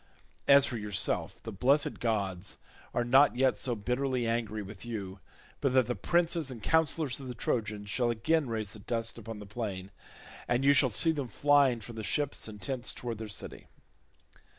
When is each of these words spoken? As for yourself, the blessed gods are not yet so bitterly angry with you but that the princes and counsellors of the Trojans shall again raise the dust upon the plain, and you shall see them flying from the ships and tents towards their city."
As 0.47 0.65
for 0.65 0.77
yourself, 0.79 1.43
the 1.43 1.51
blessed 1.51 1.99
gods 1.99 2.57
are 2.91 3.03
not 3.03 3.35
yet 3.35 3.55
so 3.55 3.75
bitterly 3.75 4.25
angry 4.25 4.63
with 4.63 4.83
you 4.83 5.19
but 5.59 5.73
that 5.73 5.85
the 5.85 5.93
princes 5.95 6.49
and 6.49 6.63
counsellors 6.63 7.19
of 7.19 7.27
the 7.27 7.35
Trojans 7.35 7.87
shall 7.87 8.09
again 8.09 8.49
raise 8.49 8.71
the 8.71 8.79
dust 8.79 9.19
upon 9.19 9.37
the 9.37 9.45
plain, 9.45 9.91
and 10.47 10.65
you 10.65 10.73
shall 10.73 10.89
see 10.89 11.11
them 11.11 11.27
flying 11.27 11.81
from 11.81 11.97
the 11.97 12.03
ships 12.03 12.47
and 12.47 12.59
tents 12.59 12.95
towards 12.95 13.19
their 13.19 13.27
city." 13.27 13.67